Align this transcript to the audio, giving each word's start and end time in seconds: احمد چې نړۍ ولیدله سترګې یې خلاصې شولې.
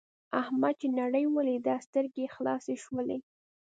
احمد 0.41 0.73
چې 0.81 0.87
نړۍ 0.99 1.23
ولیدله 1.27 1.77
سترګې 1.87 2.19
یې 2.25 2.33
خلاصې 2.35 2.75
شولې. 2.83 3.17